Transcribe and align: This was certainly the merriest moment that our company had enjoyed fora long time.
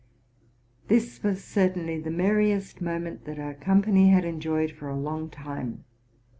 This 0.87 1.21
was 1.21 1.43
certainly 1.43 1.99
the 1.99 2.09
merriest 2.09 2.81
moment 2.81 3.25
that 3.25 3.37
our 3.37 3.53
company 3.53 4.09
had 4.09 4.25
enjoyed 4.25 4.71
fora 4.71 4.95
long 4.97 5.29
time. 5.29 5.83